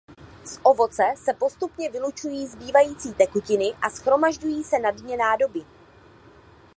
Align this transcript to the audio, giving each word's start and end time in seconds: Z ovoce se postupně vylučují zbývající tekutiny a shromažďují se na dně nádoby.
Z 0.45 0.59
ovoce 0.63 1.03
se 1.17 1.33
postupně 1.33 1.89
vylučují 1.91 2.47
zbývající 2.47 3.13
tekutiny 3.13 3.65
a 3.81 3.89
shromažďují 3.89 4.63
se 4.63 4.79
na 4.79 4.91
dně 4.91 5.17
nádoby. 5.17 5.61